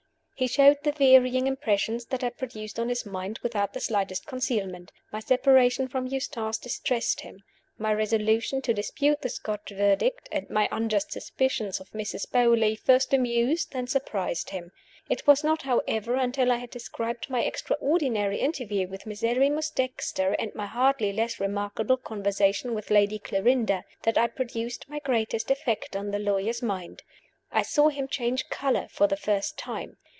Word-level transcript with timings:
He 0.41 0.47
showed 0.47 0.79
the 0.81 0.91
varying 0.91 1.45
impressions 1.45 2.05
that 2.05 2.23
I 2.23 2.31
produced 2.31 2.79
on 2.79 2.89
his 2.89 3.05
mind 3.05 3.37
without 3.43 3.73
the 3.73 3.79
slightest 3.79 4.25
concealment. 4.25 4.91
My 5.11 5.19
separation 5.19 5.87
from 5.87 6.07
Eustace 6.07 6.57
distressed 6.57 7.21
him. 7.21 7.43
My 7.77 7.93
resolution 7.93 8.59
to 8.63 8.73
dispute 8.73 9.21
the 9.21 9.29
Scotch 9.29 9.69
Verdict, 9.69 10.27
and 10.31 10.49
my 10.49 10.67
unjust 10.71 11.11
suspicions 11.11 11.79
of 11.79 11.91
Mrs. 11.91 12.25
Beauly, 12.27 12.75
first 12.75 13.13
amused, 13.13 13.71
then 13.73 13.85
surprised 13.85 14.49
him. 14.49 14.71
It 15.11 15.27
was 15.27 15.43
not, 15.43 15.61
however, 15.61 16.15
until 16.15 16.51
I 16.51 16.55
had 16.57 16.71
described 16.71 17.29
my 17.29 17.41
extraordinary 17.43 18.37
interview 18.39 18.87
with 18.87 19.05
Miserrimus 19.05 19.69
Dexter, 19.69 20.35
and 20.39 20.55
my 20.55 20.65
hardly 20.65 21.13
less 21.13 21.39
remarkable 21.39 21.97
conversation 21.97 22.73
with 22.73 22.89
Lady 22.89 23.19
Clarinda, 23.19 23.83
that 24.01 24.17
I 24.17 24.25
produced 24.25 24.89
my 24.89 24.97
greatest 24.97 25.51
effect 25.51 25.95
on 25.95 26.09
the 26.09 26.17
lawyer's 26.17 26.63
mind. 26.63 27.03
I 27.51 27.61
saw 27.61 27.89
him 27.89 28.07
change 28.07 28.49
color 28.49 28.87
for 28.89 29.05
the 29.05 29.15
first 29.15 29.59
time. 29.59 29.97